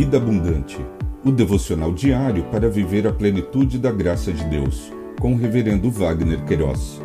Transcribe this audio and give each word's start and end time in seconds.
Vida 0.00 0.16
Abundante, 0.16 0.78
o 1.22 1.30
devocional 1.30 1.92
diário 1.92 2.44
para 2.44 2.70
viver 2.70 3.06
a 3.06 3.12
plenitude 3.12 3.78
da 3.78 3.92
graça 3.92 4.32
de 4.32 4.42
Deus, 4.44 4.90
com 5.20 5.34
o 5.34 5.36
Reverendo 5.36 5.90
Wagner 5.90 6.42
Queiroz. 6.46 7.02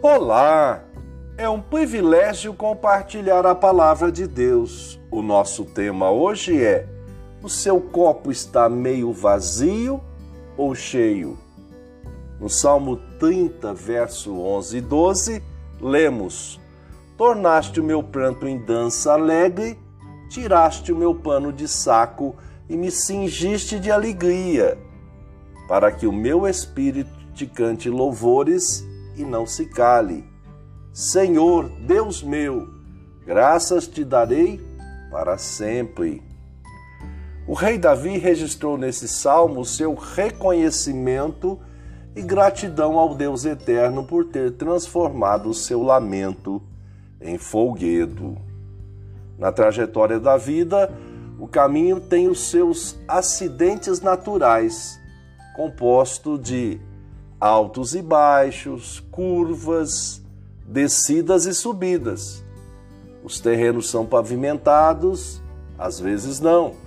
Olá! 0.00 0.82
É 1.36 1.46
um 1.46 1.60
privilégio 1.60 2.54
compartilhar 2.54 3.44
a 3.44 3.54
palavra 3.54 4.10
de 4.10 4.26
Deus. 4.26 4.98
O 5.10 5.20
nosso 5.20 5.66
tema 5.66 6.10
hoje 6.10 6.64
é: 6.64 6.86
O 7.42 7.50
seu 7.50 7.78
copo 7.78 8.30
está 8.30 8.66
meio 8.70 9.12
vazio 9.12 10.07
ou 10.58 10.74
cheio? 10.74 11.38
No 12.38 12.50
Salmo 12.50 12.96
30, 13.18 13.72
verso 13.72 14.38
11 14.38 14.76
e 14.76 14.80
12, 14.80 15.42
lemos: 15.80 16.60
Tornaste 17.16 17.80
o 17.80 17.84
meu 17.84 18.02
pranto 18.02 18.46
em 18.46 18.58
dança 18.58 19.12
alegre, 19.12 19.78
tiraste 20.28 20.92
o 20.92 20.96
meu 20.96 21.14
pano 21.14 21.52
de 21.52 21.66
saco 21.66 22.36
e 22.68 22.76
me 22.76 22.90
cingiste 22.90 23.80
de 23.80 23.90
alegria, 23.90 24.76
para 25.66 25.90
que 25.90 26.06
o 26.06 26.12
meu 26.12 26.46
espírito 26.46 27.10
te 27.34 27.46
cante 27.46 27.88
louvores 27.88 28.84
e 29.16 29.24
não 29.24 29.46
se 29.46 29.66
cale. 29.66 30.24
Senhor, 30.92 31.68
Deus 31.86 32.22
meu, 32.22 32.68
graças 33.24 33.86
te 33.86 34.04
darei 34.04 34.60
para 35.10 35.38
sempre. 35.38 36.27
O 37.48 37.54
rei 37.54 37.78
Davi 37.78 38.18
registrou 38.18 38.76
nesse 38.76 39.08
salmo 39.08 39.64
seu 39.64 39.94
reconhecimento 39.94 41.58
e 42.14 42.20
gratidão 42.20 42.98
ao 42.98 43.14
Deus 43.14 43.46
eterno 43.46 44.04
por 44.04 44.26
ter 44.26 44.52
transformado 44.52 45.48
o 45.48 45.54
seu 45.54 45.82
lamento 45.82 46.60
em 47.18 47.38
folguedo. 47.38 48.36
Na 49.38 49.50
trajetória 49.50 50.20
da 50.20 50.36
vida, 50.36 50.92
o 51.38 51.48
caminho 51.48 51.98
tem 51.98 52.28
os 52.28 52.50
seus 52.50 52.98
acidentes 53.08 54.02
naturais, 54.02 55.00
composto 55.56 56.38
de 56.38 56.78
altos 57.40 57.94
e 57.94 58.02
baixos, 58.02 59.00
curvas, 59.10 60.22
descidas 60.66 61.46
e 61.46 61.54
subidas. 61.54 62.44
Os 63.24 63.40
terrenos 63.40 63.88
são 63.88 64.04
pavimentados, 64.04 65.40
às 65.78 65.98
vezes 65.98 66.40
não 66.40 66.86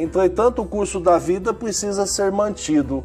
Entretanto, 0.00 0.62
o 0.62 0.64
curso 0.64 1.00
da 1.00 1.18
vida 1.18 1.52
precisa 1.52 2.06
ser 2.06 2.30
mantido. 2.30 3.02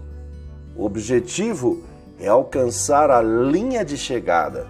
O 0.76 0.86
objetivo 0.86 1.82
é 2.20 2.28
alcançar 2.28 3.10
a 3.10 3.20
linha 3.20 3.84
de 3.84 3.98
chegada. 3.98 4.68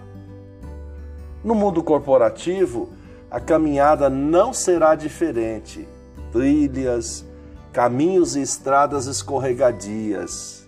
No 1.43 1.53
mundo 1.53 1.83
corporativo, 1.83 2.93
a 3.29 3.41
caminhada 3.41 4.09
não 4.09 4.53
será 4.53 4.95
diferente. 4.95 5.85
Trilhas, 6.31 7.25
caminhos 7.73 8.37
e 8.37 8.41
estradas 8.41 9.05
escorregadias. 9.05 10.65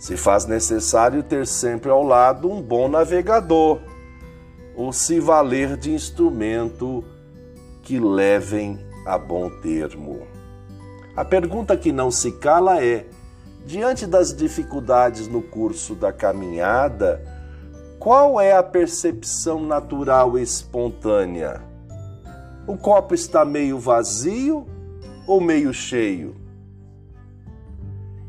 Se 0.00 0.16
faz 0.16 0.44
necessário 0.44 1.22
ter 1.22 1.46
sempre 1.46 1.88
ao 1.88 2.02
lado 2.02 2.50
um 2.50 2.60
bom 2.60 2.88
navegador, 2.88 3.78
ou 4.74 4.92
se 4.92 5.20
valer 5.20 5.76
de 5.76 5.92
instrumento 5.92 7.04
que 7.84 8.00
levem 8.00 8.76
a 9.06 9.16
bom 9.16 9.48
termo. 9.60 10.37
A 11.18 11.24
pergunta 11.24 11.76
que 11.76 11.90
não 11.90 12.12
se 12.12 12.30
cala 12.30 12.80
é: 12.80 13.04
diante 13.66 14.06
das 14.06 14.32
dificuldades 14.32 15.26
no 15.26 15.42
curso 15.42 15.96
da 15.96 16.12
caminhada, 16.12 17.20
qual 17.98 18.40
é 18.40 18.52
a 18.52 18.62
percepção 18.62 19.60
natural 19.60 20.38
e 20.38 20.42
espontânea? 20.42 21.60
O 22.68 22.76
copo 22.76 23.16
está 23.16 23.44
meio 23.44 23.80
vazio 23.80 24.64
ou 25.26 25.40
meio 25.40 25.74
cheio? 25.74 26.36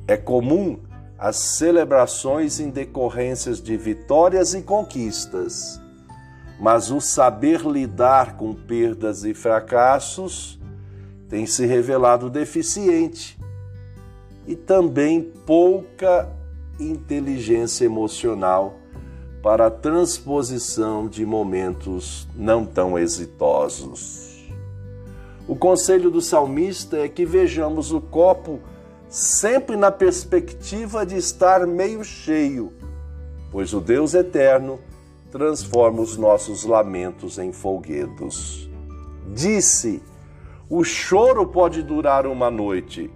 É 0.07 0.17
comum 0.17 0.79
as 1.15 1.35
celebrações 1.35 2.59
em 2.59 2.71
decorrências 2.71 3.61
de 3.61 3.77
vitórias 3.77 4.55
e 4.55 4.63
conquistas, 4.63 5.79
mas 6.59 6.89
o 6.89 6.99
saber 6.99 7.61
lidar 7.61 8.35
com 8.35 8.51
perdas 8.51 9.25
e 9.25 9.35
fracassos 9.35 10.58
tem 11.29 11.45
se 11.45 11.65
revelado 11.65 12.29
deficiente 12.29 13.37
e 14.47 14.55
também 14.55 15.21
pouca 15.45 16.27
inteligência 16.79 17.85
emocional 17.85 18.79
para 19.43 19.67
a 19.67 19.71
transposição 19.71 21.07
de 21.07 21.25
momentos 21.25 22.27
não 22.35 22.65
tão 22.65 22.97
exitosos. 22.97 24.49
O 25.47 25.55
conselho 25.55 26.11
do 26.11 26.21
salmista 26.21 26.97
é 26.97 27.07
que 27.07 27.25
vejamos 27.25 27.91
o 27.91 28.01
copo 28.01 28.59
sempre 29.07 29.75
na 29.75 29.91
perspectiva 29.91 31.05
de 31.05 31.15
estar 31.15 31.65
meio 31.65 32.03
cheio, 32.03 32.73
pois 33.51 33.73
o 33.73 33.79
Deus 33.79 34.13
eterno 34.13 34.79
transforma 35.31 36.01
os 36.01 36.17
nossos 36.17 36.63
lamentos 36.63 37.37
em 37.37 37.51
folguedos. 37.51 38.69
Disse 39.33 40.01
o 40.69 40.83
choro 40.83 41.47
pode 41.47 41.81
durar 41.81 42.27
uma 42.27 42.51
noite, 42.51 43.09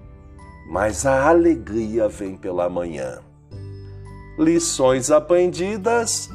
mas 0.67 1.05
a 1.05 1.29
alegria 1.29 2.09
vem 2.09 2.35
pela 2.35 2.67
manhã. 2.67 3.19
Lições 4.39 5.11
aprendidas: 5.11 6.31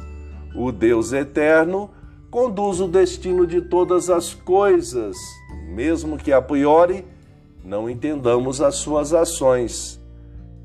o 0.55 0.71
Deus 0.71 1.11
eterno 1.11 1.89
conduz 2.31 2.79
o 2.79 2.87
destino 2.87 3.45
de 3.45 3.61
todas 3.61 4.09
as 4.09 4.33
coisas, 4.33 5.17
mesmo 5.67 6.17
que 6.17 6.31
a 6.31 6.41
priori 6.41 7.05
não 7.65 7.89
entendamos 7.89 8.61
as 8.61 8.75
suas 8.75 9.13
ações. 9.13 9.99